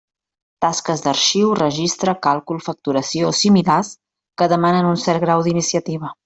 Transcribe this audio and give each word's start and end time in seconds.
Tasques 0.63 1.03
d'arxiu, 1.07 1.51
registre, 1.59 2.15
càlcul, 2.27 2.63
facturació 2.69 3.29
o 3.29 3.37
similars 3.41 3.93
que 4.43 4.49
demanen 4.55 4.91
un 4.95 4.99
cert 5.05 5.25
grau 5.27 5.47
d'iniciativa. 5.51 6.13